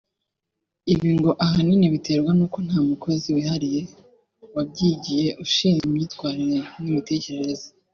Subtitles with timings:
[0.93, 3.81] Ibi ngo ahanini biterwa n’uko nta mukozi wihariye
[4.55, 7.67] wabyigiye ushinzwe imyitwarire n’imitekerereze